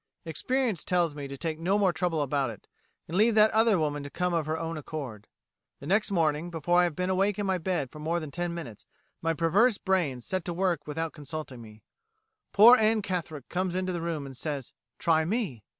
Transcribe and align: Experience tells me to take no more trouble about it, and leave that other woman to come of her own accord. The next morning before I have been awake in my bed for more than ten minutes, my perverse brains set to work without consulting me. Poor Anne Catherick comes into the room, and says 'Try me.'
Experience 0.25 0.83
tells 0.83 1.13
me 1.13 1.27
to 1.27 1.37
take 1.37 1.59
no 1.59 1.77
more 1.77 1.93
trouble 1.93 2.23
about 2.23 2.49
it, 2.49 2.67
and 3.07 3.15
leave 3.15 3.35
that 3.35 3.51
other 3.51 3.77
woman 3.77 4.01
to 4.01 4.09
come 4.09 4.33
of 4.33 4.47
her 4.47 4.57
own 4.57 4.75
accord. 4.75 5.27
The 5.79 5.85
next 5.85 6.09
morning 6.09 6.49
before 6.49 6.81
I 6.81 6.85
have 6.85 6.95
been 6.95 7.11
awake 7.11 7.37
in 7.37 7.45
my 7.45 7.59
bed 7.59 7.91
for 7.91 7.99
more 7.99 8.19
than 8.19 8.31
ten 8.31 8.51
minutes, 8.55 8.87
my 9.21 9.35
perverse 9.35 9.77
brains 9.77 10.25
set 10.25 10.43
to 10.45 10.55
work 10.55 10.87
without 10.87 11.13
consulting 11.13 11.61
me. 11.61 11.83
Poor 12.51 12.75
Anne 12.77 13.03
Catherick 13.03 13.47
comes 13.47 13.75
into 13.75 13.91
the 13.91 14.01
room, 14.01 14.25
and 14.25 14.35
says 14.35 14.73
'Try 14.97 15.23
me.' 15.23 15.63